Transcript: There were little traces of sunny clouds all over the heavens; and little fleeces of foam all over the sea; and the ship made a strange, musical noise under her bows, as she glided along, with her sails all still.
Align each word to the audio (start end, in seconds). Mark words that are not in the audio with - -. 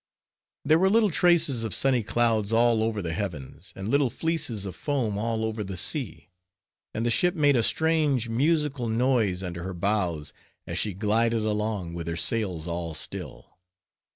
There 0.65 0.79
were 0.79 0.89
little 0.89 1.11
traces 1.11 1.63
of 1.63 1.75
sunny 1.75 2.01
clouds 2.01 2.51
all 2.51 2.81
over 2.81 3.03
the 3.03 3.13
heavens; 3.13 3.71
and 3.75 3.87
little 3.87 4.09
fleeces 4.09 4.65
of 4.65 4.75
foam 4.75 5.15
all 5.15 5.45
over 5.45 5.63
the 5.63 5.77
sea; 5.77 6.31
and 6.91 7.05
the 7.05 7.11
ship 7.11 7.35
made 7.35 7.55
a 7.55 7.61
strange, 7.61 8.27
musical 8.27 8.89
noise 8.89 9.43
under 9.43 9.61
her 9.61 9.75
bows, 9.75 10.33
as 10.65 10.79
she 10.79 10.95
glided 10.95 11.43
along, 11.45 11.93
with 11.93 12.07
her 12.07 12.17
sails 12.17 12.65
all 12.65 12.95
still. 12.95 13.59